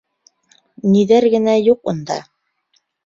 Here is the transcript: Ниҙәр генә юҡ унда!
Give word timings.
Ниҙәр 0.95 1.27
генә 1.35 1.55
юҡ 1.67 1.93
унда! 1.93 2.17